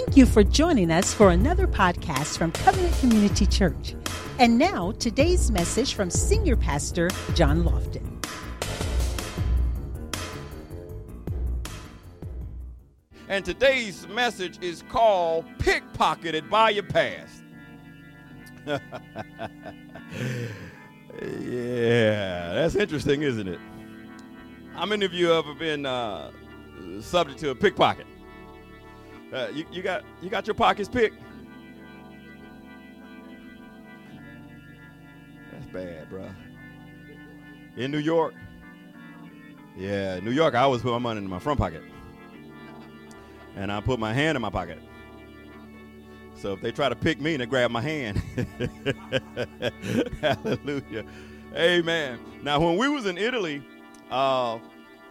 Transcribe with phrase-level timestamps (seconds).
[0.00, 3.94] Thank you for joining us for another podcast from Covenant Community Church.
[4.38, 8.06] And now, today's message from Senior Pastor John Lofton.
[13.28, 17.42] And today's message is called Pickpocketed by Your Past.
[18.66, 18.80] yeah,
[22.54, 23.60] that's interesting, isn't it?
[24.72, 26.30] How many of you have ever been uh,
[27.02, 28.06] subject to a pickpocket?
[29.32, 31.22] Uh, you, you got you got your pockets picked.
[35.52, 36.28] That's bad, bro.
[37.76, 38.34] In New York,
[39.76, 41.82] yeah, New York, I always put my money in my front pocket,
[43.56, 44.78] and I put my hand in my pocket.
[46.34, 48.20] So if they try to pick me, they grab my hand.
[50.20, 51.04] Hallelujah,
[51.54, 52.18] Amen.
[52.42, 53.62] Now, when we was in Italy,
[54.10, 54.58] uh,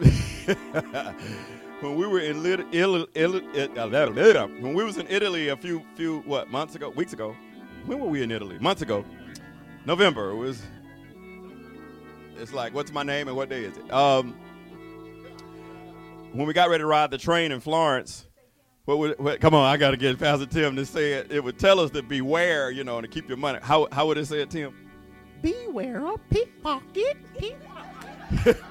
[1.80, 6.20] when we were in Lit- Italy, uh, when we was in Italy a few few
[6.20, 7.34] what months ago, weeks ago.
[7.86, 8.58] When were we in Italy?
[8.58, 9.04] Months ago.
[9.86, 10.30] November.
[10.30, 10.62] It was.
[12.36, 13.92] It's like, what's my name and what day is it?
[13.92, 14.34] Um,
[16.32, 18.26] when we got ready to ride the train in Florence,
[18.84, 19.64] what would what, come on?
[19.66, 21.32] I got to get Pastor Tim to say it.
[21.32, 23.58] It would tell us to beware, you know, and to keep your money.
[23.62, 24.74] How how would it say it, Tim?
[25.42, 27.16] Beware of pickpocket.
[27.36, 28.62] pickpocket.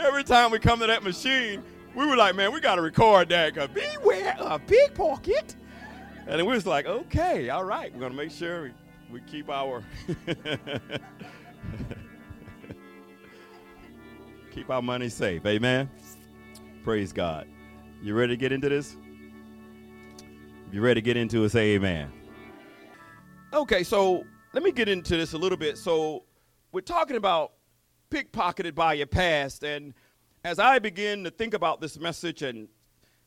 [0.00, 1.62] every time we come to that machine,
[1.94, 5.56] we were like, man, we got to record that because beware a pickpocket.
[6.26, 8.72] And we was like, okay, all right, we're going to make sure we,
[9.12, 9.82] we keep our
[14.50, 15.44] keep our money safe.
[15.46, 15.90] Amen.
[16.84, 17.46] Praise God.
[18.02, 18.96] You ready to get into this?
[20.72, 22.12] You're ready to get into it, say amen.
[23.52, 25.76] Okay, so let me get into this a little bit.
[25.76, 26.22] So
[26.70, 27.52] we're talking about
[28.10, 29.62] pickpocketed by your past.
[29.62, 29.94] And
[30.44, 32.68] as I begin to think about this message and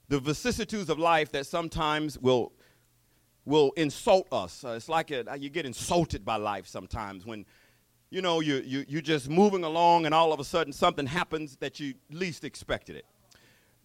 [0.09, 2.51] the vicissitudes of life that sometimes will
[3.45, 7.45] will insult us, uh, it's like a, you get insulted by life sometimes when
[8.09, 11.57] you know you, you you're just moving along and all of a sudden something happens
[11.57, 13.05] that you least expected it.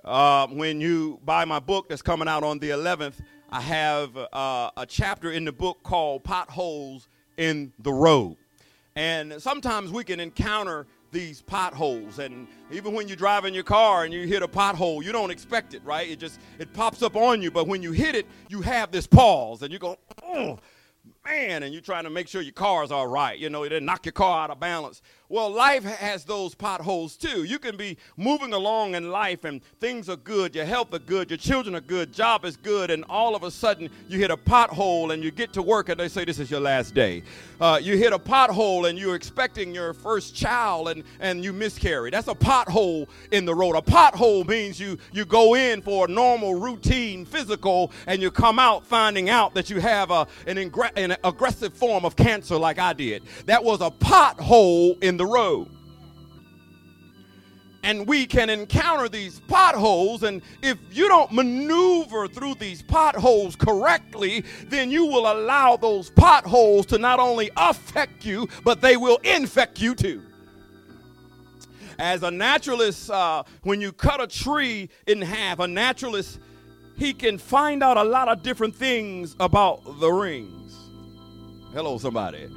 [0.04, 3.14] Uh, when you buy my book that's coming out on the 11th,
[3.50, 8.36] I have uh, a chapter in the book called Potholes in the Road.
[8.94, 12.18] And sometimes we can encounter these potholes.
[12.18, 15.30] And even when you drive in your car and you hit a pothole you don't
[15.30, 16.08] expect it right?
[16.08, 17.50] It just it pops up on you.
[17.50, 20.58] But when you hit it you have this pause and you go oh
[21.28, 23.84] man and you're trying to make sure your car's all right you know it didn't
[23.84, 27.44] knock your car out of balance well, life has those potholes too.
[27.44, 31.30] You can be moving along in life and things are good, your health are good,
[31.30, 34.38] your children are good, job is good, and all of a sudden you hit a
[34.38, 37.22] pothole and you get to work and they say this is your last day.
[37.60, 42.10] Uh, you hit a pothole and you're expecting your first child and, and you miscarry.
[42.10, 43.76] That's a pothole in the road.
[43.76, 48.58] A pothole means you, you go in for a normal, routine, physical, and you come
[48.58, 52.78] out finding out that you have a, an, ingre- an aggressive form of cancer like
[52.78, 53.22] I did.
[53.46, 55.68] That was a pothole in the road.
[57.84, 64.44] And we can encounter these potholes, and if you don't maneuver through these potholes correctly,
[64.66, 69.80] then you will allow those potholes to not only affect you, but they will infect
[69.80, 70.22] you too.
[72.00, 76.40] As a naturalist, uh, when you cut a tree in half, a naturalist,
[76.96, 80.57] he can find out a lot of different things about the rings.
[81.72, 82.48] Hello, somebody.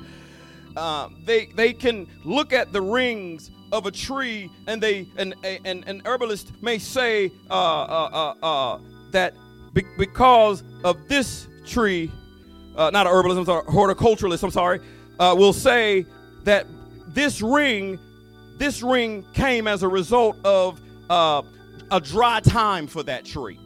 [0.76, 5.84] Uh, they they can look at the rings of a tree and they and and
[5.86, 8.80] an herbalist may say uh, uh, uh, uh
[9.12, 9.34] that
[9.74, 12.10] be- because of this tree,
[12.78, 14.80] uh, not an herbalist, I'm sorry, horticulturalist, I'm sorry,
[15.20, 16.06] will say
[16.44, 16.66] that
[17.08, 18.00] this ring,
[18.58, 20.80] this ring came as a result of
[21.10, 23.60] a dry time for that tree,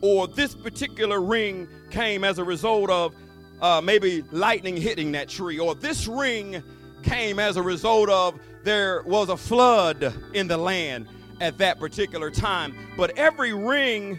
[0.00, 3.14] or this particular ring came as a result of
[3.62, 6.62] uh, maybe lightning hitting that tree, or this ring
[7.02, 11.08] came as a result of there was a flood in the land
[11.40, 12.76] at that particular time.
[12.96, 14.18] But every ring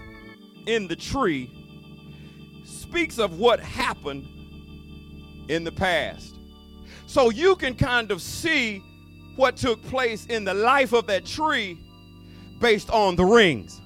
[0.66, 1.52] in the tree
[2.66, 4.26] speaks of what happened
[5.50, 6.36] in the past.
[7.06, 8.82] So you can kind of see
[9.36, 11.78] what took place in the life of that tree
[12.60, 13.82] based on the rings.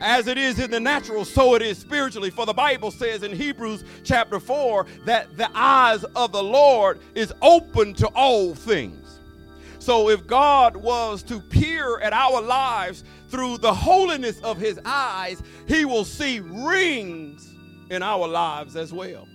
[0.00, 2.30] As it is in the natural, so it is spiritually.
[2.30, 7.32] For the Bible says in Hebrews chapter 4 that the eyes of the Lord is
[7.42, 9.18] open to all things.
[9.78, 15.42] So if God was to peer at our lives through the holiness of his eyes,
[15.66, 17.48] he will see rings
[17.90, 19.26] in our lives as well.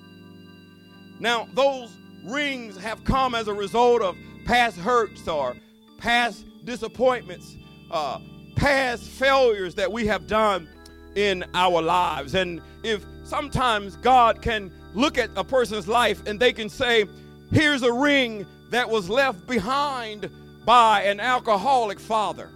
[1.19, 1.91] Now, those
[2.23, 4.15] rings have come as a result of
[4.45, 5.55] past hurts or
[5.97, 7.55] past disappointments,
[7.91, 8.19] uh,
[8.55, 10.67] past failures that we have done
[11.15, 12.35] in our lives.
[12.35, 17.05] And if sometimes God can look at a person's life and they can say,
[17.51, 20.29] here's a ring that was left behind
[20.65, 22.49] by an alcoholic father.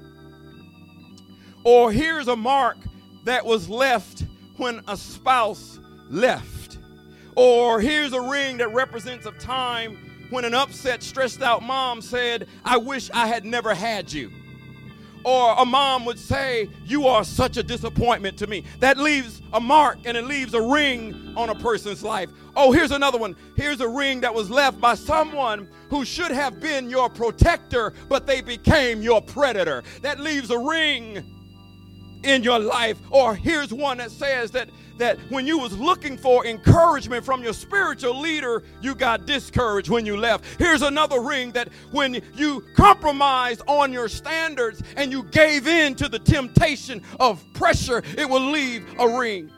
[1.63, 2.77] Or here's a mark
[3.25, 4.23] that was left
[4.57, 5.79] when a spouse
[6.09, 6.79] left.
[7.35, 9.97] Or here's a ring that represents a time
[10.29, 14.31] when an upset, stressed out mom said, I wish I had never had you.
[15.25, 18.63] Or a mom would say, You are such a disappointment to me.
[18.79, 22.29] That leaves a mark and it leaves a ring on a person's life.
[22.55, 23.35] Oh, here's another one.
[23.55, 28.27] Here's a ring that was left by someone who should have been your protector, but
[28.27, 29.83] they became your predator.
[30.01, 31.23] That leaves a ring
[32.23, 32.97] in your life.
[33.11, 34.69] Or here's one that says that
[34.99, 40.05] that when you was looking for encouragement from your spiritual leader, you got discouraged when
[40.05, 40.45] you left.
[40.59, 46.07] Here's another ring that when you compromised on your standards and you gave in to
[46.07, 49.49] the temptation of pressure, it will leave a ring.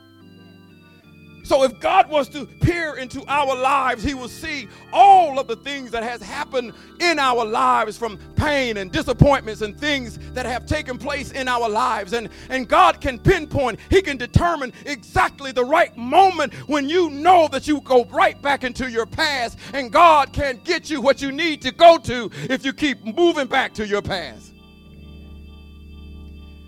[1.51, 5.57] So if God was to peer into our lives, he will see all of the
[5.57, 6.71] things that has happened
[7.01, 11.67] in our lives from pain and disappointments and things that have taken place in our
[11.67, 12.13] lives.
[12.13, 17.49] And, and God can pinpoint, he can determine exactly the right moment when you know
[17.49, 21.33] that you go right back into your past and God can get you what you
[21.33, 24.53] need to go to if you keep moving back to your past.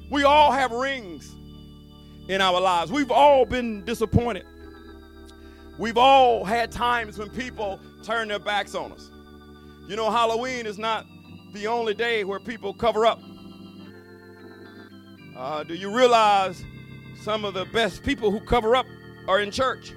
[0.10, 1.34] We all have rings
[2.28, 2.92] in our lives.
[2.92, 4.46] We've all been disappointed.
[5.78, 9.10] We've all had times when people turn their backs on us.
[9.88, 11.06] You know, Halloween is not
[11.54, 13.20] the only day where people cover up.
[15.36, 16.64] Uh, do you realize
[17.22, 18.86] some of the best people who cover up
[19.28, 19.94] are in church?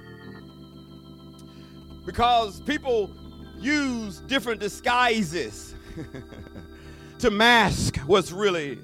[2.05, 3.11] Because people
[3.59, 5.75] use different disguises
[7.19, 8.79] to mask what's really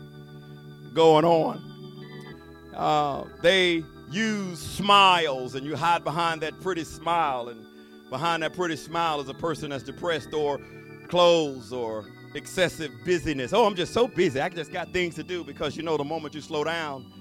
[0.94, 2.70] going on.
[2.76, 7.50] Uh, they use smiles and you hide behind that pretty smile.
[7.50, 7.66] And
[8.10, 10.60] behind that pretty smile is a person that's depressed or
[11.08, 12.06] clothes or
[12.36, 13.54] excessive busyness.
[13.54, 14.40] Oh i'm just so busy.
[14.40, 17.12] I just got things to do because you know the moment you slow down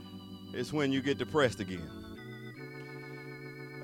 [0.54, 1.88] is when you get depressed again.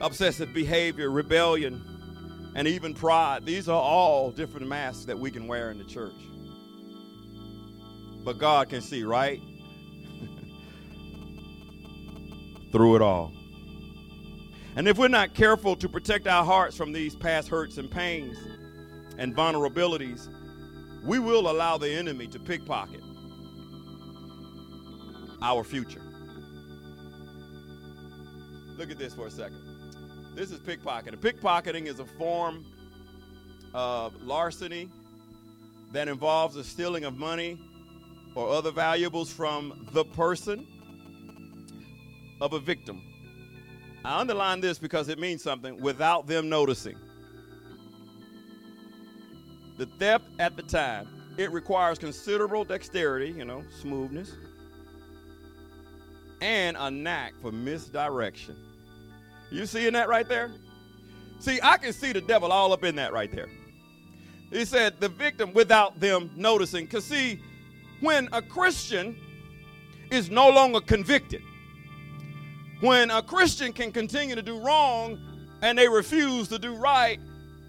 [0.01, 1.83] Obsessive behavior rebellion
[2.55, 3.45] and even pride.
[3.45, 6.15] These are all different masks that we can wear in the church.
[8.25, 9.41] But god can see right
[12.73, 13.33] through it all.
[14.77, 18.37] And if we're not careful to protect our hearts from these past hurts and pains
[19.19, 20.29] and vulnerabilities,
[21.05, 23.01] we will allow the enemy to pickpocket
[25.43, 26.03] our future.
[28.77, 29.61] Look at this for a second.
[30.37, 31.17] This is pickpocketing.
[31.17, 32.65] Pickpocketing is a form
[33.75, 34.89] of larceny
[35.93, 37.59] that involves the stealing of money
[38.37, 40.67] or other valuables from the person
[42.41, 43.03] of a victim.
[44.05, 46.97] I underline this because it means something without them noticing.
[49.77, 54.33] The theft at the time, it requires considerable dexterity, you know, smoothness,
[56.41, 58.57] and a knack for misdirection.
[59.51, 60.51] You seeing that right there?
[61.41, 63.49] See, I can see the devil all up in that right there.
[64.51, 66.87] He said the victim without them noticing.
[66.87, 67.41] Because, see,
[68.01, 69.17] when a Christian
[70.11, 71.43] is no longer convicted,
[72.81, 75.19] when a Christian can continue to do wrong
[75.63, 77.19] and they refuse to do right,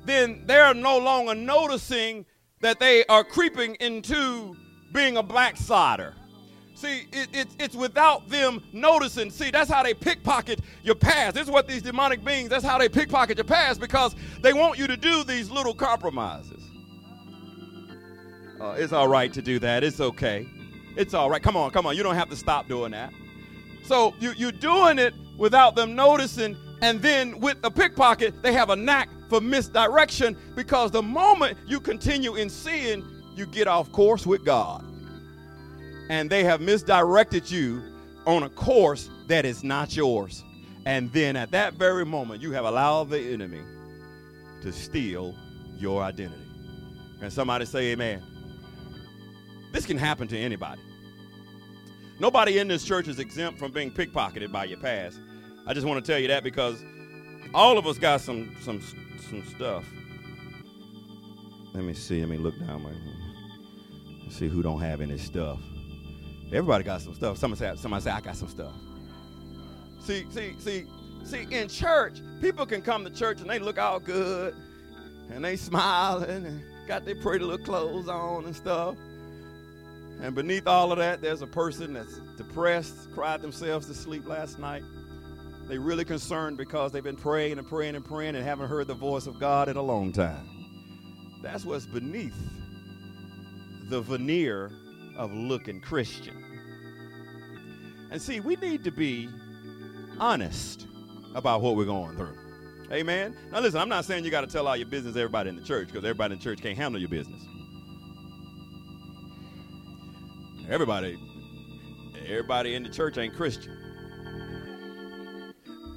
[0.06, 2.26] then they're no longer noticing
[2.62, 4.56] that they are creeping into
[4.94, 6.14] being a backslider.
[6.76, 9.32] See, it, it, it's without them noticing.
[9.32, 11.36] See, that's how they pickpocket your past.
[11.36, 14.80] This is what these demonic beings, that's how they pickpocket your past because they want
[14.80, 16.64] you to do these little compromises.
[18.62, 19.84] Uh, it's all right to do that.
[19.84, 20.46] It's okay.
[20.96, 21.42] It's all right.
[21.42, 21.96] Come on, come on.
[21.96, 23.12] You don't have to stop doing that.
[23.90, 26.56] So you, you're doing it without them noticing.
[26.84, 31.80] And then with the pickpocket, they have a knack for misdirection because the moment you
[31.80, 33.04] continue in sin,
[33.36, 34.86] you get off course with God.
[36.08, 37.82] And they have misdirected you
[38.28, 40.44] on a course that is not yours.
[40.86, 43.64] And then at that very moment, you have allowed the enemy
[44.62, 45.34] to steal
[45.80, 46.46] your identity.
[47.24, 48.22] And somebody say, Amen.
[49.72, 50.80] This can happen to anybody.
[52.20, 55.20] Nobody in this church is exempt from being pickpocketed by your past.
[55.66, 56.84] I just want to tell you that because
[57.54, 58.82] all of us got some some
[59.30, 59.86] some stuff.
[61.74, 62.20] Let me see.
[62.20, 62.92] Let me look down my.
[64.30, 65.60] See who don't have any stuff.
[66.48, 67.38] Everybody got some stuff.
[67.38, 68.74] Somebody say, somebody say, I got some stuff.
[70.02, 70.86] See, see, see,
[71.24, 71.48] see.
[71.52, 74.56] In church, people can come to church and they look all good,
[75.32, 78.96] and they smiling and got their pretty little clothes on and stuff.
[80.22, 84.60] And beneath all of that, there's a person that's depressed, cried themselves to sleep last
[84.60, 84.84] night.
[85.68, 88.96] They really concerned because they've been praying and praying and praying and haven't heard the
[88.96, 90.50] voice of God in a long time.
[91.42, 92.36] That's what's beneath
[93.90, 94.72] the veneer
[95.16, 96.36] of looking Christian.
[98.12, 99.30] And see, we need to be
[100.20, 100.88] honest
[101.36, 102.36] about what we're going through.
[102.92, 103.38] Amen.
[103.52, 105.62] Now listen, I'm not saying you got to tell all your business everybody in the
[105.62, 107.42] church because everybody in the church can't handle your business.
[110.70, 111.18] Everybody,
[112.28, 113.76] everybody in the church ain't Christian.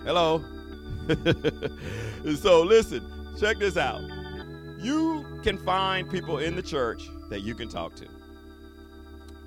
[0.02, 0.42] Hello.
[2.40, 4.00] so listen, check this out.
[4.78, 8.06] You can find people in the church that you can talk to.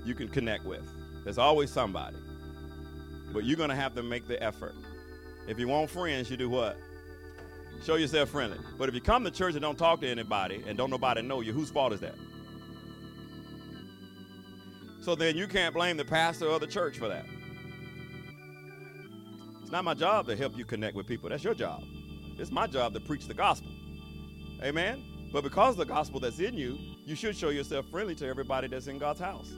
[0.05, 0.88] You can connect with.
[1.24, 2.17] There's always somebody.
[3.34, 4.75] But you're going to have to make the effort.
[5.48, 6.77] If you want friends, you do what?
[7.84, 8.60] Show yourself friendly.
[8.77, 11.41] But if you come to church and don't talk to anybody and don't nobody know
[11.41, 12.13] you, whose fault is that?
[15.06, 17.28] So then you can't blame the pastor or the church for that.
[19.62, 21.30] It's not my job to help you connect with people.
[21.30, 21.84] That's your job.
[22.40, 23.70] It's my job to preach the gospel.
[24.64, 25.04] Amen?
[25.32, 28.88] But because the gospel that's in you, you should show yourself friendly to everybody that's
[28.88, 29.54] in God's house.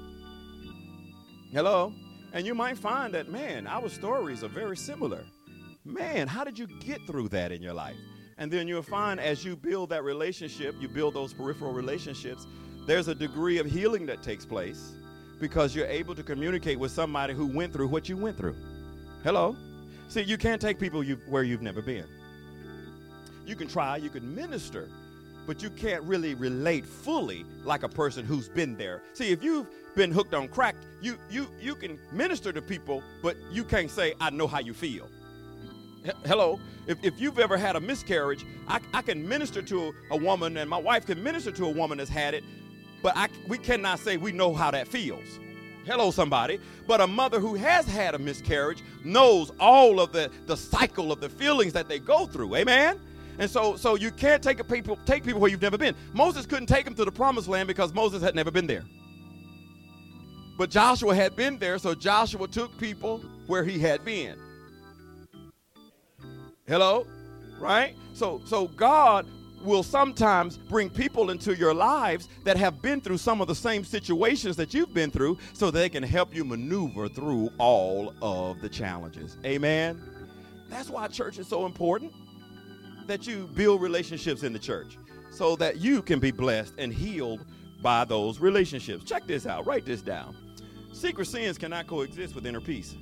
[1.53, 1.93] Hello?
[2.33, 5.23] And you might find that, man, our stories are very similar.
[5.85, 7.95] Man, how did you get through that in your life?
[8.37, 12.45] And then you'll find as you build that relationship, you build those peripheral relationships,
[12.85, 14.97] there's a degree of healing that takes place
[15.39, 18.55] because you're able to communicate with somebody who went through what you went through.
[19.23, 19.55] Hello?
[20.07, 22.05] See, you can't take people you, where you've never been.
[23.45, 24.89] You can try, you can minister,
[25.45, 29.01] but you can't really relate fully like a person who's been there.
[29.13, 33.35] See, if you've been hooked on crack, you you you can minister to people, but
[33.51, 35.09] you can't say, I know how you feel.
[36.25, 36.59] Hello?
[36.87, 40.69] If, if you've ever had a miscarriage, I, I can minister to a woman, and
[40.69, 42.43] my wife can minister to a woman that's had it,
[43.01, 45.39] but I, we cannot say we know how that feels.
[45.85, 46.59] Hello, somebody.
[46.85, 51.21] But a mother who has had a miscarriage knows all of the, the cycle of
[51.21, 52.55] the feelings that they go through.
[52.55, 52.99] Amen?
[53.39, 55.95] And so, so you can't take a people take people where you've never been.
[56.13, 58.83] Moses couldn't take them to the promised land because Moses had never been there.
[60.57, 64.37] But Joshua had been there, so Joshua took people where he had been.
[66.67, 67.05] Hello?
[67.59, 67.95] Right?
[68.13, 69.27] So so God
[69.63, 73.83] will sometimes bring people into your lives that have been through some of the same
[73.83, 78.69] situations that you've been through so they can help you maneuver through all of the
[78.69, 79.37] challenges.
[79.45, 80.01] Amen.
[80.69, 82.13] That's why church is so important
[83.07, 84.97] that you build relationships in the church
[85.31, 87.45] so that you can be blessed and healed
[87.81, 89.03] by those relationships.
[89.03, 90.35] Check this out, write this down.
[90.91, 92.95] Secret sins cannot coexist with inner peace.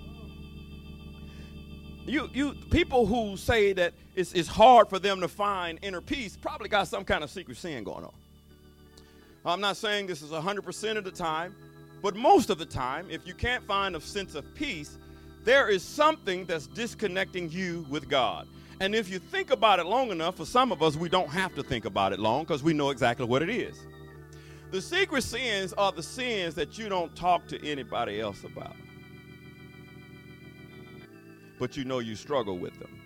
[2.05, 6.37] You, you people who say that it's, it's hard for them to find inner peace
[6.37, 8.13] probably got some kind of secret sin going on.
[9.45, 11.55] I'm not saying this is 100% of the time,
[12.01, 14.97] but most of the time, if you can't find a sense of peace,
[15.43, 18.47] there is something that's disconnecting you with God.
[18.79, 21.53] And if you think about it long enough, for some of us, we don't have
[21.55, 23.85] to think about it long because we know exactly what it is.
[24.71, 28.75] The secret sins are the sins that you don't talk to anybody else about,
[31.59, 32.99] but you know you struggle with them.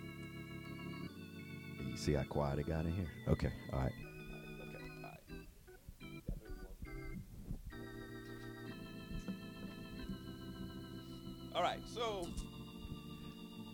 [1.88, 3.08] You see how quiet it got in here?
[3.28, 3.92] Okay, all right.
[3.92, 5.20] Okay, all right.
[11.54, 12.26] All right, so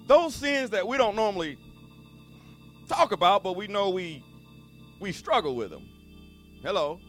[0.06, 1.58] those sins that we don't normally
[2.88, 4.24] talk about, but we know we
[5.00, 5.88] we struggle with them.
[6.62, 7.00] Hello.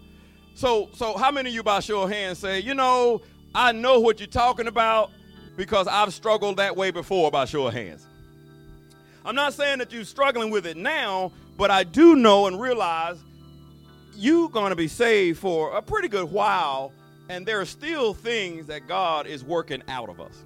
[0.56, 3.22] So so how many of you by show of hands say, you know,
[3.56, 5.12] I know what you're talking about
[5.58, 8.06] because I've struggled that way before by show of hands.
[9.26, 13.18] I'm not saying that you're struggling with it now, but I do know and realize
[14.16, 16.94] you're going to be saved for a pretty good while,
[17.28, 20.46] and there are still things that God is working out of us.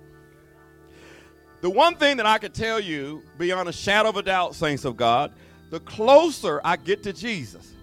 [1.60, 4.84] The one thing that I could tell you, beyond a shadow of a doubt, saints
[4.84, 5.32] of God,
[5.70, 7.74] the closer I get to Jesus,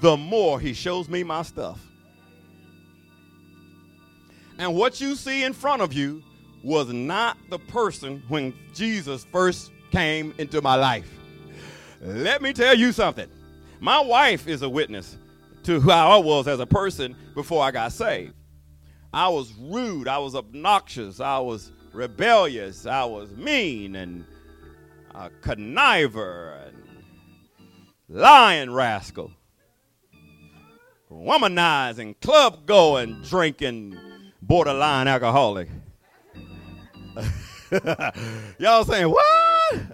[0.00, 1.80] the more he shows me my stuff.
[4.58, 6.22] And what you see in front of you
[6.66, 11.08] was not the person when Jesus first came into my life.
[12.00, 13.28] Let me tell you something.
[13.78, 15.16] My wife is a witness
[15.62, 18.34] to how I was as a person before I got saved.
[19.14, 24.24] I was rude, I was obnoxious, I was rebellious, I was mean and
[25.14, 26.76] a conniver and
[28.08, 29.30] lying rascal,
[31.12, 33.96] womanizing, club going, drinking,
[34.42, 35.68] borderline alcoholic.
[38.58, 39.24] Y'all saying what?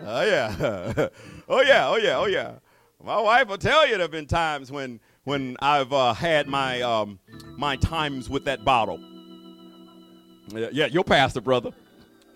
[0.05, 0.55] Oh yeah,
[1.49, 2.53] oh yeah, oh yeah, oh yeah.
[3.03, 6.83] My wife will tell you there have been times when when I've uh, had my
[6.83, 7.19] um,
[7.57, 9.01] my times with that bottle.
[10.49, 11.71] Yeah, yeah, your pastor, brother.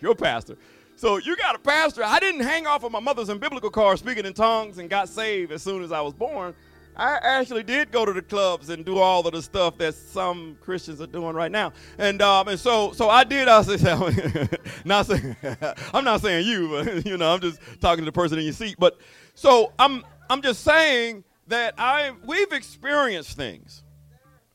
[0.01, 0.57] Your pastor.
[0.97, 2.03] So you got a pastor.
[2.03, 5.09] I didn't hang off of my mother's and biblical car speaking in tongues and got
[5.09, 6.55] saved as soon as I was born.
[6.97, 10.57] I actually did go to the clubs and do all of the stuff that some
[10.63, 11.73] Christians are doing right now.
[11.99, 13.49] And um, and so so I did.
[13.49, 15.37] I said, not saying
[15.93, 18.55] I'm not saying you, but you know I'm just talking to the person in your
[18.55, 18.77] seat.
[18.79, 18.99] But
[19.35, 23.83] so I'm I'm just saying that I we've experienced things,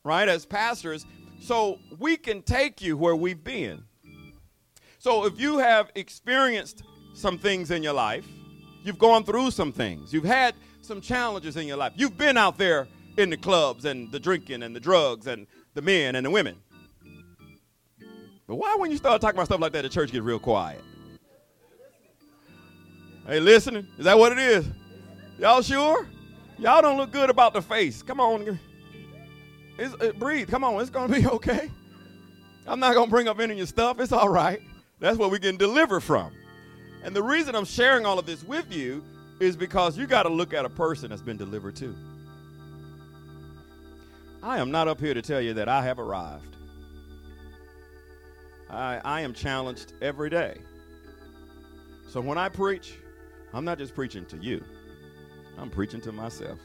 [0.04, 1.06] right, as pastors,
[1.42, 3.84] so we can take you where we've been.
[4.98, 6.84] So if you have experienced
[7.14, 8.26] some things in your life,
[8.84, 10.56] you've gone through some things, you've had
[10.92, 14.62] some challenges in your life, you've been out there in the clubs and the drinking
[14.62, 16.58] and the drugs and the men and the women.
[18.46, 20.82] But why, when you start talking about stuff like that, the church gets real quiet?
[23.26, 23.88] Hey, listening?
[23.98, 24.68] Is that what it is?
[25.40, 26.10] Y'all sure?
[26.58, 28.04] Y'all don't look good about the face.
[28.04, 28.60] Come on.
[29.78, 30.50] It's, it, breathe.
[30.50, 30.82] Come on.
[30.82, 31.72] It's going to be okay.
[32.68, 34.02] I'm not going to bring up any of your stuff.
[34.02, 34.62] It's all right.
[35.00, 36.34] That's what we can deliver from.
[37.02, 39.02] And the reason I'm sharing all of this with you
[39.42, 41.96] is because you got to look at a person that's been delivered too.
[44.44, 46.56] I am not up here to tell you that I have arrived.
[48.70, 50.60] I, I am challenged every day.
[52.08, 52.94] So when I preach,
[53.52, 54.64] I'm not just preaching to you,
[55.58, 56.60] I'm preaching to myself.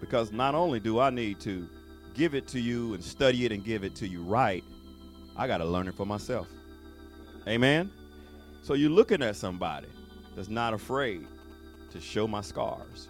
[0.00, 1.66] Because not only do I need to
[2.12, 4.62] give it to you and study it and give it to you right,
[5.34, 6.48] I got to learn it for myself.
[7.48, 7.90] Amen?
[8.60, 9.88] So you're looking at somebody
[10.34, 11.26] that's not afraid
[11.90, 13.08] to show my scars.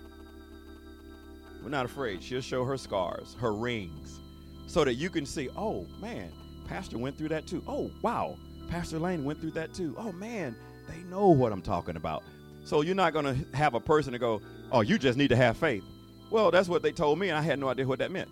[1.62, 2.22] We're not afraid.
[2.22, 4.20] She'll show her scars, her rings,
[4.66, 6.32] so that you can see, oh, man,
[6.66, 7.62] Pastor went through that too.
[7.68, 8.36] Oh, wow,
[8.68, 9.94] Pastor Lane went through that too.
[9.98, 10.56] Oh, man,
[10.88, 12.24] they know what I'm talking about.
[12.64, 15.36] So you're not going to have a person to go, oh, you just need to
[15.36, 15.84] have faith.
[16.30, 18.28] Well, that's what they told me, and I had no idea what that meant.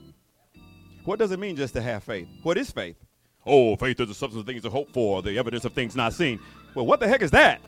[1.05, 2.29] What does it mean just to have faith?
[2.43, 2.97] What is faith?
[3.47, 6.13] Oh, faith is the substance of things to hope for, the evidence of things not
[6.13, 6.39] seen.
[6.75, 7.61] Well, what the heck is that?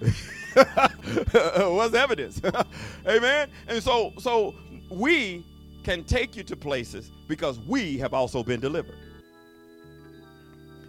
[1.32, 2.40] What's evidence?
[3.08, 3.50] Amen.
[3.68, 4.54] And so, so
[4.90, 5.44] we
[5.84, 8.96] can take you to places because we have also been delivered.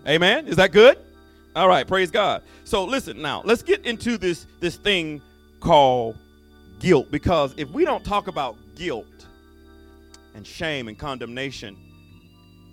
[0.08, 0.48] Amen.
[0.48, 0.98] Is that good?
[1.56, 1.88] All right.
[1.88, 2.44] Praise God.
[2.64, 3.42] So listen now.
[3.46, 5.22] Let's get into this this thing
[5.60, 6.18] called
[6.80, 9.28] guilt because if we don't talk about guilt
[10.34, 11.78] and shame and condemnation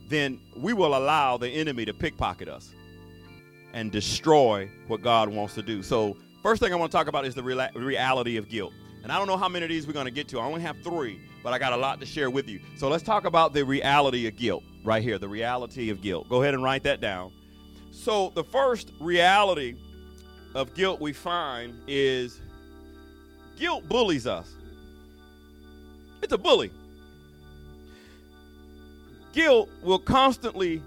[0.08, 2.74] then we will allow the enemy to pickpocket us
[3.74, 5.82] and destroy what God wants to do.
[5.82, 6.16] So,
[6.48, 8.72] first thing I want to talk about is the reality of guilt.
[9.02, 10.40] And I don't know how many of these we're going to get to.
[10.40, 12.58] I only have three, but I got a lot to share with you.
[12.78, 16.26] So, let's talk about the reality of guilt right here the reality of guilt.
[16.30, 17.32] Go ahead and write that down.
[17.90, 19.76] So, the first reality
[20.54, 22.40] of guilt we find is
[23.58, 24.50] guilt bullies us.
[26.22, 26.70] It's a bully
[29.34, 30.82] guilt will constantly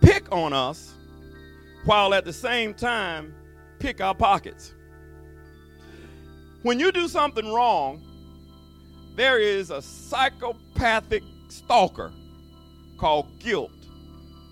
[0.00, 0.94] pick on us
[1.84, 3.32] while at the same time
[3.78, 4.74] pick our pockets.
[6.62, 8.02] When you do something wrong,
[9.14, 12.12] there is a psychopathic stalker
[12.96, 13.70] called guilt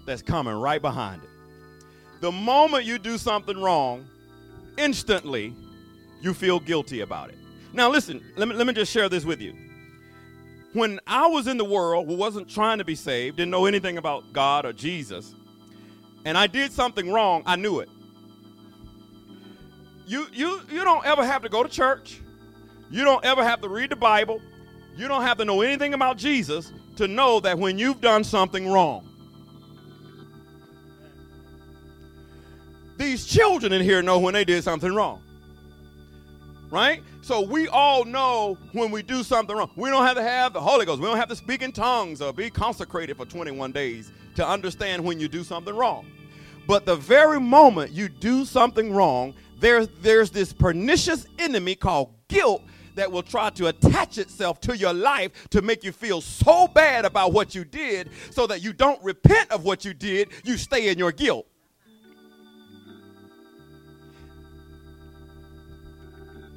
[0.07, 1.31] that's coming right behind it.
[2.21, 4.07] The moment you do something wrong,
[4.79, 5.55] instantly
[6.21, 7.37] you feel guilty about it.
[7.73, 9.55] Now, listen, let me, let me just share this with you
[10.77, 14.31] when I was in the world, wasn't trying to be saved, didn't know anything about
[14.35, 15.35] God or Jesus,
[16.27, 17.89] and I did something wrong, I knew it.
[20.07, 22.21] You, you, you don't ever have to go to church.
[22.91, 24.41] You don't ever have to read the Bible.
[24.97, 28.69] You don't have to know anything about Jesus to know that when you've done something
[28.69, 29.09] wrong.
[32.97, 35.23] These children in here know when they did something wrong
[36.71, 37.03] right?
[37.23, 39.71] So we all know when we do something wrong.
[39.77, 41.01] We don't have to have the Holy Ghost.
[41.01, 45.05] We don't have to speak in tongues or be consecrated for 21 days to understand
[45.05, 46.07] when you do something wrong.
[46.67, 52.63] But the very moment you do something wrong, there's, there's this pernicious enemy called guilt
[52.95, 57.05] that will try to attach itself to your life to make you feel so bad
[57.05, 60.89] about what you did so that you don't repent of what you did, you stay
[60.89, 61.47] in your guilt.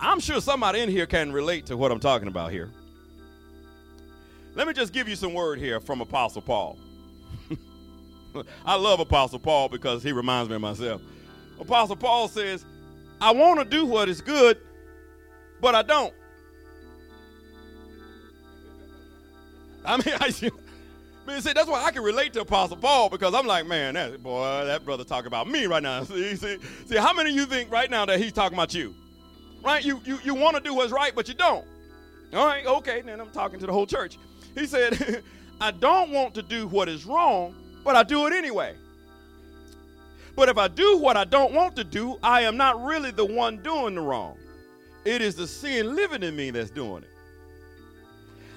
[0.02, 2.72] I'm sure somebody in here can relate to what I'm talking about here.
[4.56, 6.80] Let me just give you some word here from Apostle Paul.
[8.66, 11.02] I love Apostle Paul because he reminds me of myself.
[11.60, 12.66] Apostle Paul says,
[13.22, 14.58] I want to do what is good,
[15.62, 16.14] but I don't.
[19.86, 20.52] I mean, I,
[21.28, 24.22] mean, see, that's why I can relate to Apostle Paul because I'm like, man, that
[24.22, 26.04] boy, that brother talking about me right now.
[26.06, 28.96] See, see, see, how many of you think right now that he's talking about you?
[29.64, 29.84] right?
[29.84, 31.66] You, you, you want to do what's right, but you don't.
[32.34, 34.18] All right, okay, then I'm talking to the whole church.
[34.56, 35.24] He said,
[35.62, 38.76] I don't want to do what is wrong, but I do it anyway.
[40.40, 43.26] But if I do what I don't want to do, I am not really the
[43.26, 44.38] one doing the wrong.
[45.04, 47.10] It is the sin living in me that's doing it.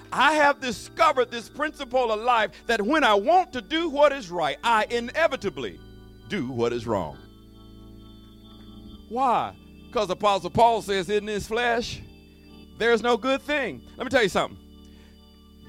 [0.09, 4.31] I have discovered this principle of life that when I want to do what is
[4.31, 5.77] right, I inevitably
[6.29, 7.17] do what is wrong.
[9.09, 9.53] Why?
[9.87, 12.01] Because Apostle Paul says in his flesh,
[12.77, 13.81] there's no good thing.
[13.97, 14.57] Let me tell you something.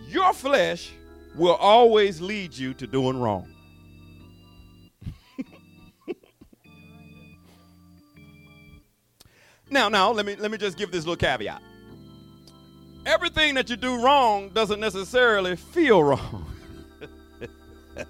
[0.06, 0.92] Your flesh
[1.34, 3.53] will always lead you to doing wrong.
[9.70, 11.62] Now, now, let me let me just give this little caveat.
[13.06, 16.46] Everything that you do wrong doesn't necessarily feel wrong.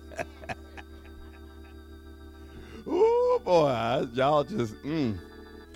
[2.86, 5.18] oh boy, y'all just mm,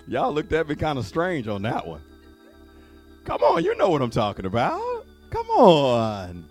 [0.07, 2.01] y'all looked at me kind of strange on that one.
[3.25, 5.05] Come on, you know what I'm talking about.
[5.29, 6.45] Come on.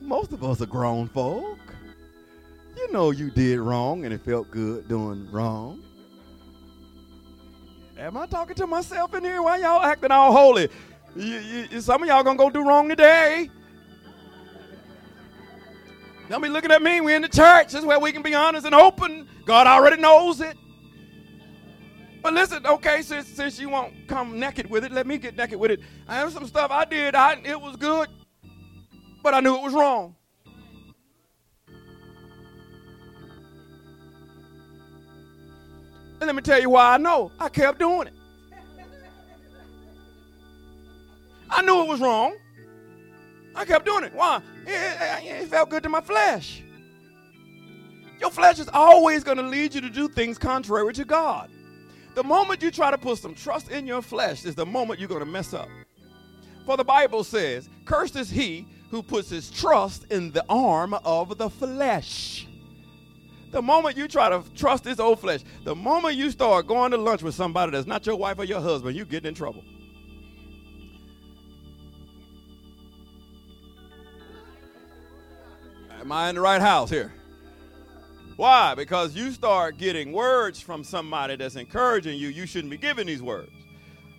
[0.00, 1.58] Most of us are grown folk.
[2.76, 5.82] You know you did wrong and it felt good doing wrong.
[7.98, 9.42] Am I talking to myself in here?
[9.42, 10.68] Why y'all acting all holy?
[11.14, 11.38] You,
[11.70, 13.48] you, some of y'all gonna go do wrong today.
[16.28, 17.00] Don't be looking at me.
[17.00, 17.72] We're in the church.
[17.72, 19.26] This is where we can be honest and open.
[19.46, 20.58] God already knows it.
[22.22, 25.58] But listen, okay, since since you won't come naked with it, let me get naked
[25.58, 25.80] with it.
[26.06, 27.14] I have some stuff I did.
[27.14, 28.08] I it was good,
[29.22, 30.16] but I knew it was wrong.
[36.26, 37.30] And let me tell you why I know.
[37.38, 38.14] I kept doing it.
[41.48, 42.34] I knew it was wrong.
[43.54, 44.12] I kept doing it.
[44.12, 44.42] Why?
[44.66, 46.64] It, it, it felt good to my flesh.
[48.18, 51.48] Your flesh is always going to lead you to do things contrary to God.
[52.16, 55.08] The moment you try to put some trust in your flesh is the moment you're
[55.08, 55.68] going to mess up.
[56.64, 61.38] For the Bible says, Cursed is he who puts his trust in the arm of
[61.38, 62.48] the flesh.
[63.50, 66.96] The moment you try to trust this old flesh, the moment you start going to
[66.96, 69.64] lunch with somebody that's not your wife or your husband, you get in trouble.
[76.00, 77.12] Am I in the right house here?
[78.36, 78.74] Why?
[78.74, 82.28] Because you start getting words from somebody that's encouraging you.
[82.28, 83.50] You shouldn't be giving these words.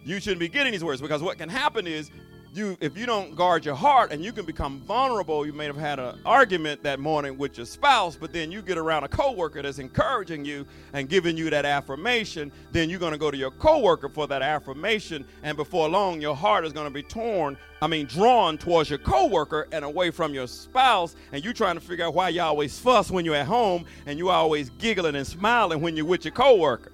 [0.04, 2.10] You shouldn't be getting these words because what can happen is
[2.58, 5.78] you if you don't guard your heart and you can become vulnerable you may have
[5.78, 9.62] had an argument that morning with your spouse but then you get around a coworker
[9.62, 13.52] that's encouraging you and giving you that affirmation then you're going to go to your
[13.52, 17.88] coworker for that affirmation and before long your heart is going to be torn i
[17.88, 22.06] mean drawn towards your coworker and away from your spouse and you trying to figure
[22.06, 25.80] out why you always fuss when you're at home and you always giggling and smiling
[25.80, 26.92] when you're with your coworker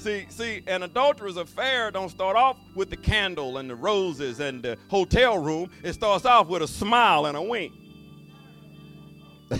[0.00, 4.62] See, see, an adulterous affair don't start off with the candle and the roses and
[4.62, 5.68] the hotel room.
[5.82, 7.74] It starts off with a smile and a wink.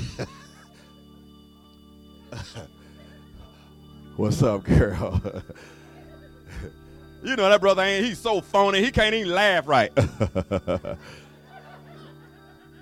[4.16, 5.20] What's up, girl?
[7.22, 9.92] you know that brother ain't he's so phony, he can't even laugh right.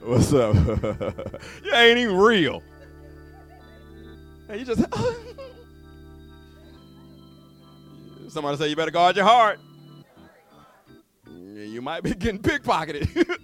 [0.01, 0.55] What's up?
[0.55, 2.63] you ain't even real.
[4.49, 4.85] And you just
[8.29, 9.59] Somebody say you better guard your heart.
[11.27, 13.29] You might be getting pickpocketed.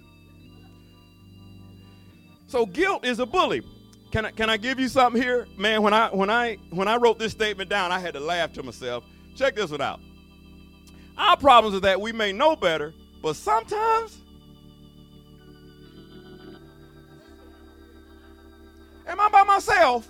[2.47, 3.61] so guilt is a bully.
[4.11, 5.47] Can I, can I give you something here?
[5.57, 8.53] Man, when I when I when I wrote this statement down, I had to laugh
[8.53, 9.03] to myself.
[9.35, 9.99] Check this one out.
[11.17, 14.21] Our problems are that we may know better, but sometimes
[19.07, 20.07] Am I by myself?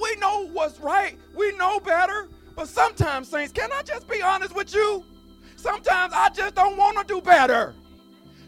[0.00, 1.16] We know what's right.
[1.34, 2.28] We know better.
[2.54, 5.04] But sometimes, saints, can I just be honest with you?
[5.56, 7.74] Sometimes I just don't want to do better.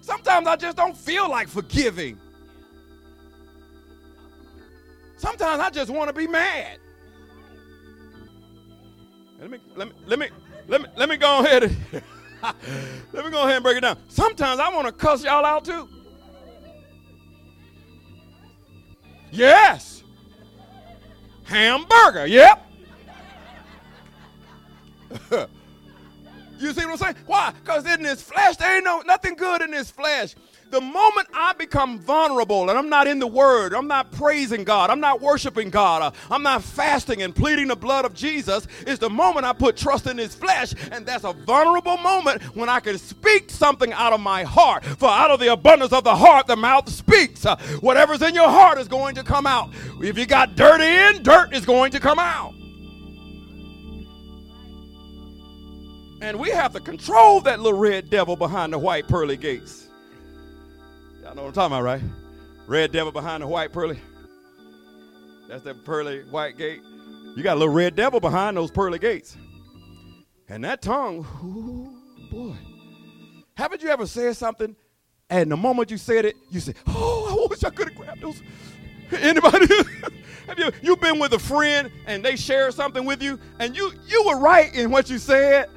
[0.01, 2.19] Sometimes I just don't feel like forgiving.
[5.17, 6.79] Sometimes I just want to be mad.
[9.41, 10.29] Let me let me let me
[10.69, 11.77] let me let me go ahead and
[13.13, 13.99] let me go ahead and break it down.
[14.09, 15.89] Sometimes I want to cuss y'all out too.
[19.31, 20.03] Yes.
[21.45, 22.27] Hamburger.
[22.27, 22.71] Yep.
[26.59, 27.17] you see what I'm saying?
[27.27, 27.53] Why?
[27.53, 30.35] Because in this flesh, there ain't no nothing good in this flesh.
[30.71, 34.91] The moment I become vulnerable and I'm not in the Word, I'm not praising God,
[34.91, 38.99] I'm not worshiping God, uh, I'm not fasting and pleading the blood of Jesus, is
[38.99, 40.75] the moment I put trust in His flesh.
[40.91, 44.85] And that's a vulnerable moment when I can speak something out of my heart.
[44.85, 47.47] For out of the abundance of the heart, the mouth speaks.
[47.47, 49.71] Uh, whatever's in your heart is going to come out.
[50.01, 52.53] If you got dirt in, dirt is going to come out.
[56.25, 59.89] And we have to control that little red devil behind the white pearly gates.
[61.23, 62.01] Y'all know what I'm talking about, right?
[62.67, 64.01] Red devil behind the white pearly.
[65.51, 66.81] That's that pearly white gate.
[67.37, 69.37] You got a little red devil behind those pearly gates.
[70.49, 72.55] And that tongue, ooh, boy.
[73.55, 74.75] Haven't you ever said something
[75.29, 78.23] and the moment you said it, you said, Oh, I wish I could have grabbed
[78.23, 78.41] those.
[79.13, 79.67] Anybody?
[80.47, 83.93] Have you you've been with a friend and they share something with you and you
[84.07, 85.69] you were right in what you said,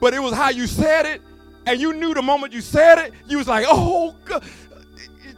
[0.00, 1.22] but it was how you said it,
[1.66, 4.44] and you knew the moment you said it, you was like, oh God.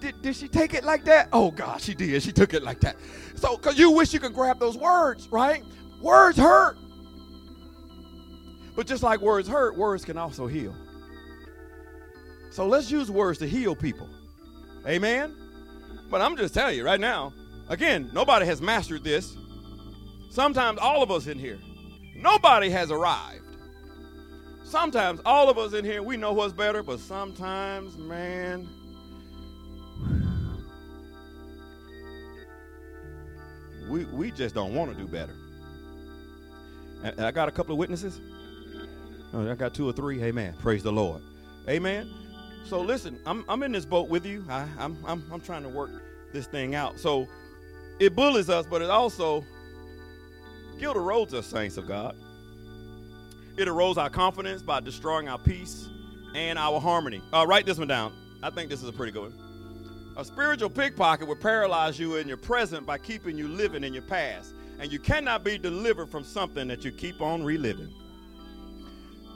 [0.01, 1.29] Did, did she take it like that?
[1.31, 2.23] Oh God, she did.
[2.23, 2.97] She took it like that.
[3.35, 5.63] So cause you wish you could grab those words, right?
[6.01, 6.79] Words hurt.
[8.75, 10.75] But just like words hurt, words can also heal.
[12.51, 14.09] So let's use words to heal people.
[14.87, 15.37] Amen.
[16.11, 17.33] But I'm just telling you right now,
[17.69, 19.37] again, nobody has mastered this.
[20.31, 21.59] Sometimes all of us in here,
[22.17, 23.50] nobody has arrived.
[24.71, 28.69] Sometimes all of us in here, we know what's better, but sometimes, man,
[33.89, 35.35] we, we just don't want to do better.
[37.03, 38.21] And I got a couple of witnesses.
[39.35, 40.23] Oh, I got two or three.
[40.23, 40.55] Amen.
[40.61, 41.21] Praise the Lord.
[41.69, 42.09] Amen.
[42.65, 44.45] So listen, I'm, I'm in this boat with you.
[44.49, 45.91] I, I'm, I'm, I'm trying to work
[46.33, 47.01] this thing out.
[47.01, 47.27] So
[47.99, 49.45] it bullies us, but it also
[50.79, 52.15] guilt erodes us, saints of God.
[53.57, 55.89] It erodes our confidence by destroying our peace
[56.35, 57.21] and our harmony.
[57.33, 58.13] Uh, write this one down.
[58.43, 59.35] I think this is a pretty good one.
[60.17, 64.03] A spiritual pickpocket will paralyze you in your present by keeping you living in your
[64.03, 64.55] past.
[64.79, 67.93] And you cannot be delivered from something that you keep on reliving.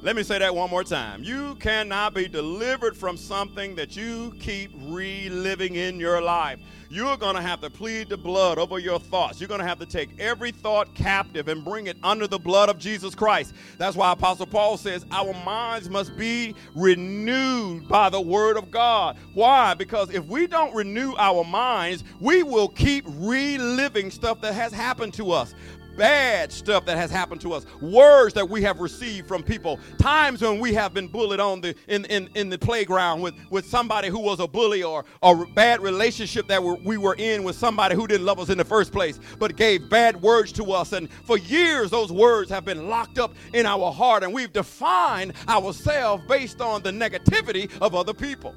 [0.02, 1.22] Let me say that one more time.
[1.22, 6.60] You cannot be delivered from something that you keep reliving in your life.
[6.94, 9.40] You're going to have to plead the blood over your thoughts.
[9.40, 12.68] You're going to have to take every thought captive and bring it under the blood
[12.68, 13.52] of Jesus Christ.
[13.78, 19.16] That's why Apostle Paul says our minds must be renewed by the word of God.
[19.32, 19.74] Why?
[19.74, 25.14] Because if we don't renew our minds, we will keep reliving stuff that has happened
[25.14, 25.52] to us
[25.96, 30.40] bad stuff that has happened to us, words that we have received from people, times
[30.40, 34.08] when we have been bullied on the in, in, in the playground with, with somebody
[34.08, 37.96] who was a bully or a bad relationship that we we were in with somebody
[37.96, 40.92] who didn't love us in the first place, but gave bad words to us.
[40.92, 45.32] And for years, those words have been locked up in our heart, and we've defined
[45.48, 48.54] ourselves based on the negativity of other people.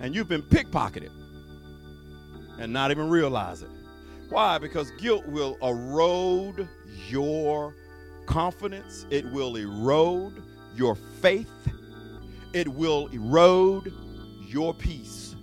[0.00, 1.10] And you've been pickpocketed
[2.58, 3.70] and not even realize it.
[4.28, 4.58] Why?
[4.58, 6.68] Because guilt will erode
[7.08, 7.74] your
[8.26, 10.42] confidence, it will erode
[10.76, 11.50] your faith,
[12.52, 13.92] it will erode
[14.46, 15.34] your peace.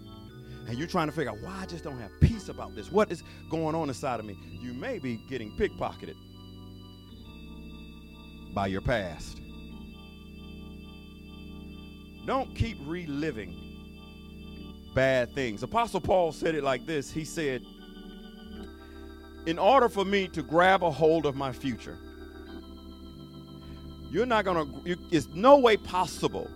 [0.67, 2.91] And you're trying to figure out why I just don't have peace about this.
[2.91, 4.37] What is going on inside of me?
[4.61, 6.15] You may be getting pickpocketed
[8.53, 9.41] by your past.
[12.25, 13.55] Don't keep reliving
[14.95, 15.61] bad things.
[15.61, 17.61] Apostle Paul said it like this He said,
[19.45, 21.97] in order for me to grab a hold of my future,
[24.09, 26.49] you're not going to, it's no way possible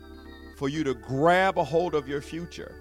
[0.57, 2.75] for you to grab a hold of your future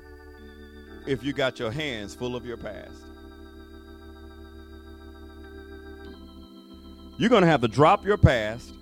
[1.06, 3.02] if you got your hands full of your past.
[7.16, 8.72] You're going to have to drop your past,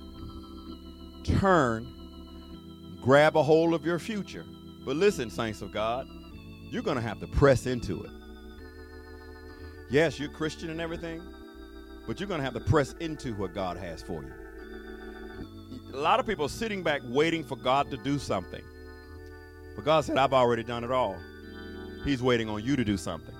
[1.25, 1.87] turn,
[3.01, 4.45] grab a hold of your future.
[4.85, 6.07] But listen, saints of God,
[6.71, 8.11] you're going to have to press into it.
[9.89, 11.23] Yes, you're Christian and everything,
[12.07, 14.33] but you're going to have to press into what God has for you.
[15.95, 18.63] A lot of people are sitting back waiting for God to do something.
[19.77, 21.17] But God said, I've already done it all.
[22.05, 23.35] He's waiting on you to do something.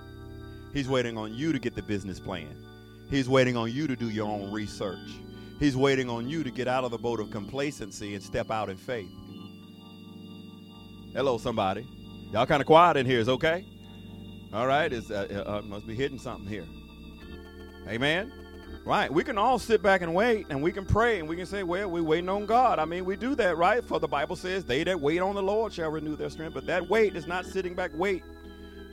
[0.73, 2.55] He's waiting on you to get the business plan.
[3.09, 4.99] He's waiting on you to do your own research.
[5.59, 8.69] He's waiting on you to get out of the boat of complacency and step out
[8.69, 9.09] in faith.
[11.13, 11.87] Hello, somebody.
[12.31, 13.19] Y'all kind of quiet in here.
[13.19, 13.65] Is okay?
[14.53, 16.65] All right, it's uh, uh, uh, must be hitting something here.
[17.87, 18.31] Amen.
[18.85, 21.45] Right, we can all sit back and wait, and we can pray, and we can
[21.45, 23.83] say, "Well, we're waiting on God." I mean, we do that, right?
[23.83, 26.65] For the Bible says, "They that wait on the Lord shall renew their strength." But
[26.67, 28.23] that wait is not sitting back wait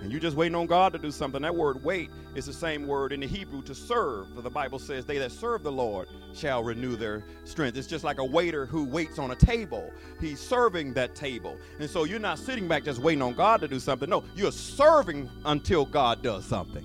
[0.05, 1.40] and you're just waiting on God to do something.
[1.40, 4.27] That word wait is the same word in the Hebrew to serve.
[4.35, 7.79] For the Bible says, They that serve the Lord shall renew their strength.
[7.79, 9.90] It's just like a waiter who waits on a table.
[10.21, 11.57] He's serving that table.
[11.81, 14.11] And so you're not sitting back just waiting on God to do something.
[14.11, 16.85] No, you're serving until God does something.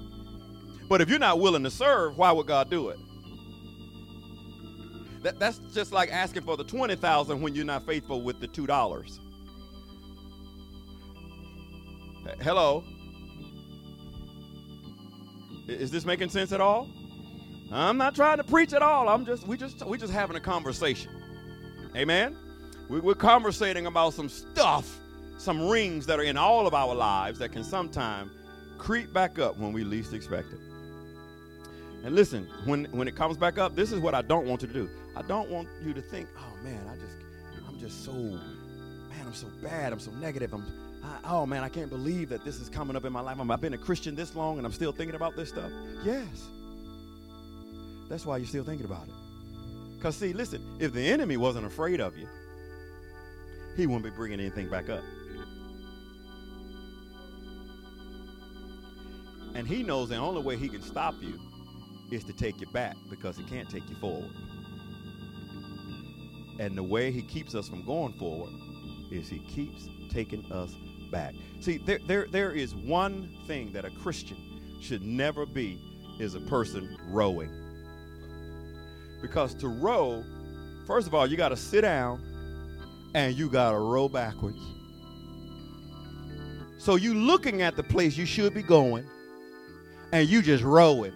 [0.87, 2.99] But if you're not willing to serve, why would God do it?
[5.23, 9.19] That, that's just like asking for the 20,000 when you're not faithful with the $2.
[12.41, 12.85] Hello.
[15.69, 16.89] Is this making sense at all?
[17.71, 19.07] I'm not trying to preach at all.
[19.07, 21.11] I'm just we just we just having a conversation.
[21.95, 22.35] Amen.
[22.89, 24.97] We, we're conversating about some stuff,
[25.37, 28.31] some rings that are in all of our lives that can sometime
[28.79, 30.59] creep back up when we least expect it.
[32.03, 34.67] And listen, when when it comes back up, this is what I don't want you
[34.69, 34.89] to do.
[35.15, 37.17] I don't want you to think, oh man, I just
[37.67, 40.65] I'm just so man, I'm so bad, I'm so negative, I'm
[41.09, 43.39] I, oh man, I can't believe that this is coming up in my life.
[43.39, 45.71] i have been a Christian this long and I'm still thinking about this stuff.
[46.03, 46.47] Yes.
[48.09, 49.13] That's why you're still thinking about it.
[49.95, 52.27] Because, see, listen, if the enemy wasn't afraid of you,
[53.75, 55.03] he wouldn't be bringing anything back up.
[59.55, 61.39] And he knows the only way he can stop you
[62.11, 64.29] is to take you back because he can't take you forward.
[66.59, 68.51] And the way he keeps us from going forward
[69.11, 70.75] is he keeps taking us
[71.11, 71.33] back.
[71.61, 74.37] See, there, there, there is one thing that a Christian
[74.81, 75.79] should never be
[76.19, 77.49] is a person rowing.
[79.21, 80.23] Because to row,
[80.87, 82.21] first of all, you got to sit down
[83.13, 84.59] and you got to row backwards.
[86.77, 89.05] So you looking at the place you should be going
[90.11, 91.13] and you just rowing.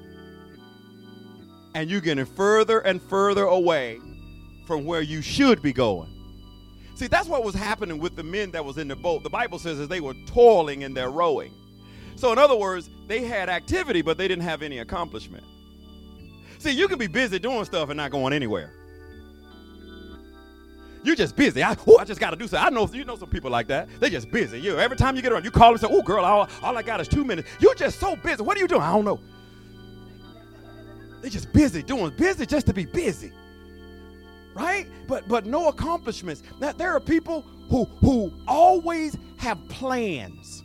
[1.76, 4.00] And you're getting further and further away
[4.68, 6.13] from where you should be going.
[6.96, 9.24] See, that's what was happening with the men that was in the boat.
[9.24, 11.54] The Bible says as they were toiling in their rowing.
[12.16, 15.44] So in other words, they had activity, but they didn't have any accomplishment.
[16.60, 18.72] See, you can be busy doing stuff and not going anywhere.
[21.04, 21.62] You're just busy.
[21.62, 22.66] I, oh, I just got to do something.
[22.66, 23.90] I know you know some people like that.
[24.00, 24.62] They're just busy.
[24.62, 26.82] You every time you get around, you call and say, "Oh, girl, all, all I
[26.82, 28.42] got is two minutes." You're just so busy.
[28.42, 28.82] What are you doing?
[28.82, 29.20] I don't know.
[31.22, 33.32] They're just busy doing busy just to be busy,
[34.54, 34.88] right?
[35.08, 36.44] But but no accomplishments.
[36.60, 40.64] Now, there are people who who always have plans.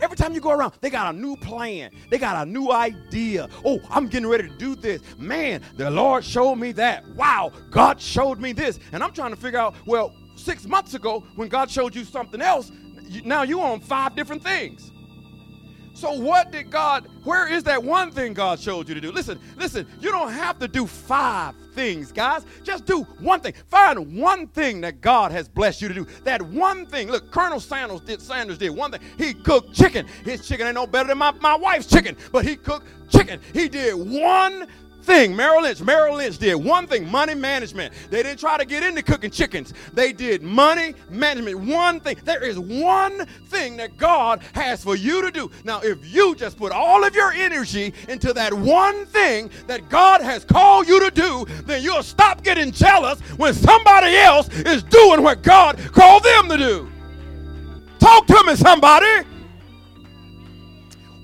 [0.00, 1.90] Every time you go around, they got a new plan.
[2.08, 3.48] They got a new idea.
[3.64, 5.02] Oh, I'm getting ready to do this.
[5.18, 7.04] Man, the Lord showed me that.
[7.16, 8.78] Wow, God showed me this.
[8.92, 12.40] And I'm trying to figure out, well, six months ago, when God showed you something
[12.40, 12.70] else,
[13.24, 14.92] now you're on five different things.
[15.94, 19.10] So, what did God, where is that one thing God showed you to do?
[19.10, 22.44] Listen, listen, you don't have to do five things, guys.
[22.64, 23.52] Just do one thing.
[23.68, 26.06] Find one thing that God has blessed you to do.
[26.24, 27.08] That one thing.
[27.08, 29.00] Look, Colonel Sanders did, Sanders did one thing.
[29.16, 30.04] He cooked chicken.
[30.24, 33.38] His chicken ain't no better than my, my wife's chicken, but he cooked chicken.
[33.54, 34.66] He did one
[35.08, 35.34] thing.
[35.34, 37.94] Merrill Lynch, Merrill Lynch did one thing money management.
[38.10, 41.58] They didn't try to get into cooking chickens, they did money management.
[41.58, 42.18] One thing.
[42.24, 45.50] There is one thing that God has for you to do.
[45.64, 50.20] Now, if you just put all of your energy into that one thing that God
[50.20, 55.22] has called you to do, then you'll stop getting jealous when somebody else is doing
[55.22, 56.92] what God called them to do.
[57.98, 59.24] Talk to me, somebody.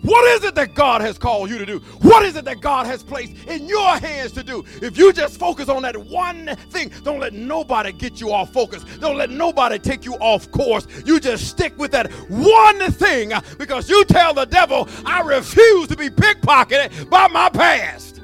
[0.04, 1.78] What is it that God has called you to do?
[2.02, 4.62] What is it that God has placed in your hands to do?
[4.82, 8.84] If you just focus on that one thing, don't let nobody get you off focus.
[9.00, 10.86] Don't let nobody take you off course.
[11.06, 15.96] You just stick with that one thing because you tell the devil, I refuse to
[15.96, 18.20] be pickpocketed by my past.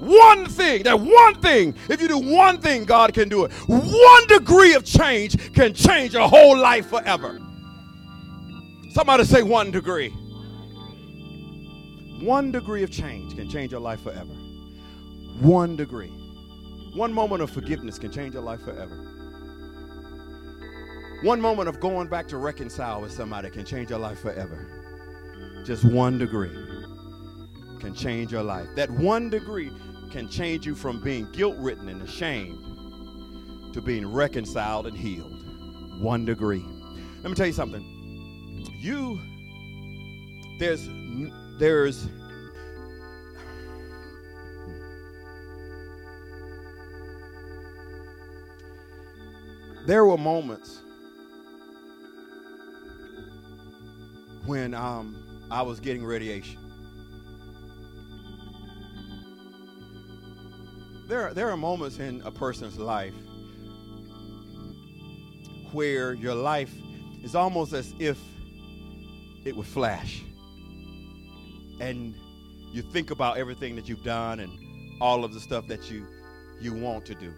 [0.00, 3.52] One thing, that one thing, if you do one thing, God can do it.
[3.68, 7.40] One degree of change can change your whole life forever.
[8.92, 10.12] Somebody say one degree.
[12.20, 14.34] One degree of change can change your life forever.
[15.40, 16.12] One degree.
[16.94, 18.94] One moment of forgiveness can change your life forever.
[21.22, 25.62] One moment of going back to reconcile with somebody can change your life forever.
[25.64, 26.52] Just one degree
[27.80, 28.68] can change your life.
[28.76, 29.70] That one degree
[30.10, 36.02] can change you from being guilt ridden and ashamed to being reconciled and healed.
[36.02, 36.64] One degree.
[37.22, 37.82] Let me tell you something.
[38.78, 39.18] You,
[40.58, 40.86] there's
[41.60, 42.08] there's
[49.86, 50.80] there were moments
[54.46, 56.58] when um, I was getting radiation.
[61.08, 63.12] There, there are moments in a person's life
[65.72, 66.72] where your life
[67.22, 68.18] is almost as if
[69.44, 70.22] it would flash
[71.80, 72.14] and
[72.72, 74.52] you think about everything that you've done and
[75.00, 76.06] all of the stuff that you
[76.60, 77.32] you want to do.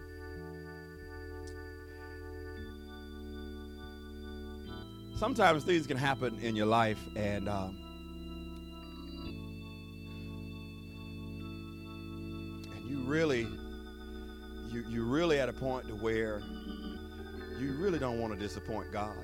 [5.15, 7.77] Sometimes things can happen in your life, and um,
[12.75, 13.47] and you really
[14.69, 16.41] you you really at a point to where
[17.57, 19.15] you really don't want to disappoint God.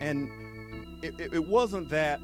[0.00, 0.30] And
[1.02, 2.20] it, it, it wasn't that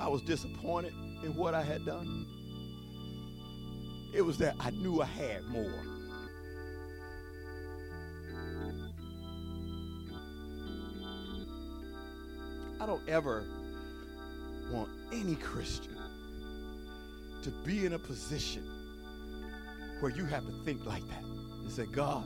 [0.00, 0.92] I was disappointed
[1.24, 2.26] in what I had done.
[4.14, 5.84] It was that I knew I had more.
[12.80, 13.44] I don't ever
[14.72, 15.96] want any Christian
[17.42, 18.64] to be in a position
[20.00, 21.22] where you have to think like that.
[21.22, 22.24] and say, God,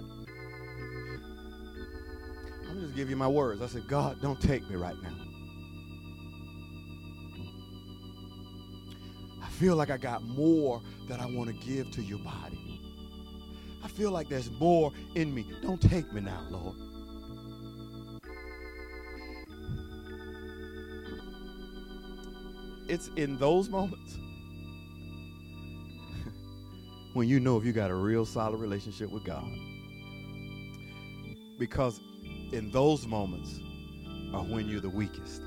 [2.75, 3.63] I'm just give you my words.
[3.63, 5.15] I said, God, don't take me right now.
[9.41, 12.81] I feel like I got more that I want to give to your body.
[13.85, 15.47] I feel like there's more in me.
[15.63, 16.75] Don't take me now, Lord.
[22.89, 24.19] It's in those moments
[27.13, 29.49] when you know if you got a real solid relationship with God.
[31.57, 32.01] Because
[32.53, 33.61] in those moments
[34.33, 35.43] are when you're the weakest.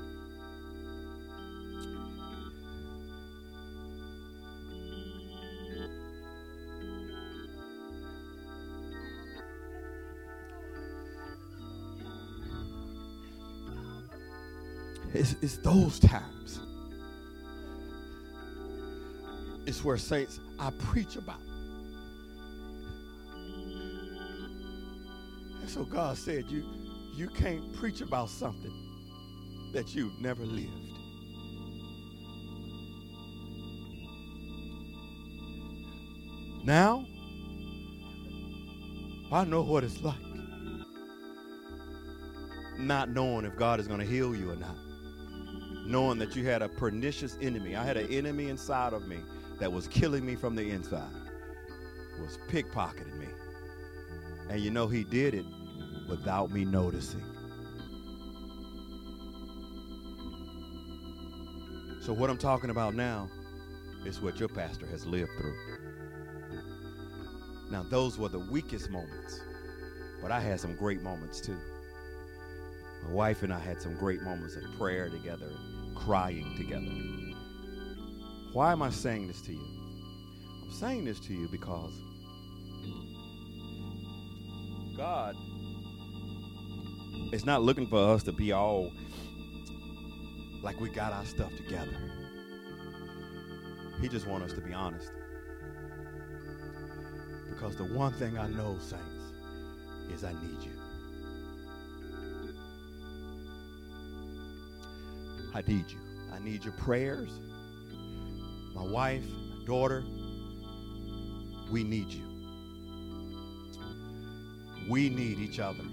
[15.14, 16.60] It's, it's those times.
[19.66, 21.40] It's where saints I preach about.
[25.60, 26.64] And so God said, you,
[27.18, 28.72] you can't preach about something
[29.72, 30.70] that you've never lived.
[36.64, 37.04] Now,
[39.32, 40.14] I know what it's like.
[42.78, 44.76] Not knowing if God is going to heal you or not.
[45.86, 47.74] Knowing that you had a pernicious enemy.
[47.74, 49.18] I had an enemy inside of me
[49.58, 51.10] that was killing me from the inside.
[52.20, 53.26] Was pickpocketing me.
[54.50, 55.44] And you know he did it
[56.08, 57.22] without me noticing.
[62.00, 63.28] So, what I'm talking about now
[64.06, 65.56] is what your pastor has lived through.
[67.70, 69.40] Now, those were the weakest moments,
[70.22, 71.58] but I had some great moments too.
[73.04, 76.86] My wife and I had some great moments of prayer together, and crying together.
[78.54, 79.66] Why am I saying this to you?
[80.64, 81.92] I'm saying this to you because
[84.96, 85.36] God
[87.32, 88.90] is not looking for us to be all
[90.62, 91.96] like we got our stuff together.
[94.00, 95.10] He just wants us to be honest.
[97.50, 99.04] Because the one thing I know, saints,
[100.12, 100.78] is I need you.
[105.54, 105.98] I need you.
[106.32, 107.30] I need your prayers.
[108.74, 110.04] My wife, my daughter,
[111.70, 112.24] we need you.
[114.88, 115.84] We need each other.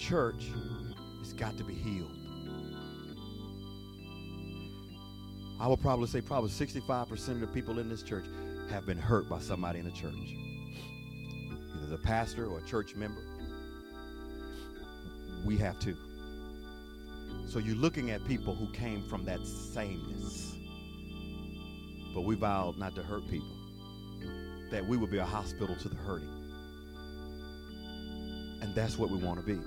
[0.00, 0.46] Church
[1.18, 2.16] has got to be healed.
[5.60, 8.24] I will probably say probably 65% of the people in this church
[8.70, 10.14] have been hurt by somebody in the church.
[11.76, 13.20] Either the pastor or a church member.
[15.44, 15.94] We have to.
[17.46, 20.54] So you're looking at people who came from that sameness.
[22.14, 23.54] But we vowed not to hurt people.
[24.70, 26.28] That we would be a hospital to the hurting.
[28.62, 29.60] And that's what we want to be.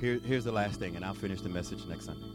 [0.00, 2.26] Here, here's the last thing, and I'll finish the message next Sunday.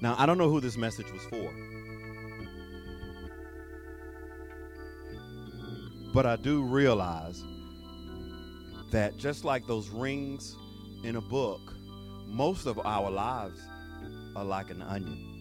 [0.00, 1.52] Now, I don't know who this message was for.
[6.14, 7.42] But I do realize
[8.90, 10.56] that just like those rings
[11.02, 11.60] in a book,
[12.26, 13.60] most of our lives
[14.34, 15.32] are like an onion.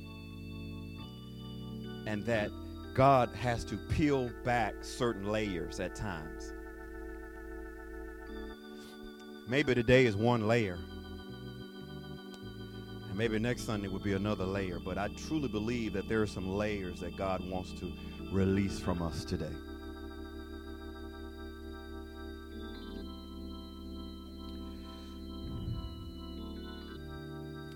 [2.07, 2.49] And that
[2.93, 6.53] God has to peel back certain layers at times.
[9.47, 10.79] Maybe today is one layer.
[13.09, 14.79] And maybe next Sunday will be another layer.
[14.79, 17.93] But I truly believe that there are some layers that God wants to
[18.31, 19.53] release from us today.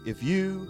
[0.08, 0.68] If you